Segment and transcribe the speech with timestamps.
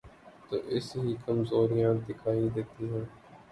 [0.47, 3.05] تو ایسی ہی کمزوریاں دکھائی دیتی ہیں۔